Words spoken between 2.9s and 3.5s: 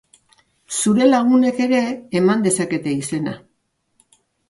izena.